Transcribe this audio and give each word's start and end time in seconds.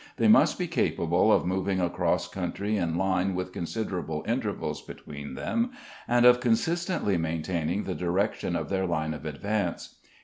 They 0.17 0.27
must 0.27 0.57
be 0.57 0.65
capable 0.65 1.31
of 1.31 1.45
moving 1.45 1.79
across 1.79 2.27
country 2.27 2.75
in 2.75 2.97
line 2.97 3.35
with 3.35 3.51
considerable 3.53 4.25
intervals 4.27 4.81
between 4.81 5.35
them, 5.35 5.73
and 6.07 6.25
of 6.25 6.39
consistently 6.39 7.17
maintaining 7.19 7.83
the 7.83 7.93
direction 7.93 8.55
of 8.55 8.69
their 8.69 8.87
line 8.87 9.13
of 9.13 9.27
advance. 9.27 9.97